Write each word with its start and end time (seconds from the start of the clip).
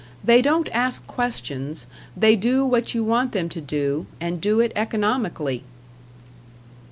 They 0.23 0.41
don't 0.41 0.67
ask 0.73 1.05
questions, 1.05 1.85
they 2.17 2.35
do 2.35 2.65
what 2.65 2.95
you 2.95 3.03
want 3.03 3.33
them 3.33 3.49
to 3.49 3.61
do, 3.61 4.07
and 4.19 4.41
do 4.41 4.59
it 4.59 4.71
economically." 4.75 5.63